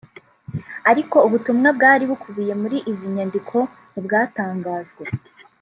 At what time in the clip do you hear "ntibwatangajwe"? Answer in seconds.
3.91-5.03